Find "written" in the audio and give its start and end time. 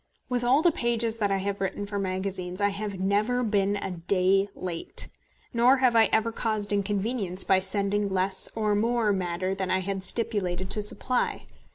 1.61-1.85